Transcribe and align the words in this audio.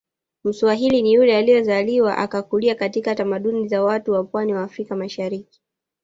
Mswahili 0.43 1.01
ni 1.01 1.13
yule 1.13 1.37
aliyezaliwa 1.37 2.17
akakulia 2.17 2.75
katika 2.75 3.15
tamaduni 3.15 3.67
za 3.67 3.83
watu 3.83 4.11
wa 4.11 4.19
upwa 4.19 4.45
wa 4.45 4.63
afrika 4.63 4.95
mashariki 4.95 5.61